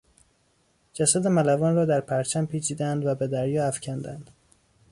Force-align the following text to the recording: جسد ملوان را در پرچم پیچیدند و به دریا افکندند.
جسد 0.93 1.27
ملوان 1.27 1.75
را 1.75 1.85
در 1.85 2.01
پرچم 2.01 2.45
پیچیدند 2.45 3.05
و 3.05 3.15
به 3.15 3.27
دریا 3.27 3.67
افکندند. 3.67 4.31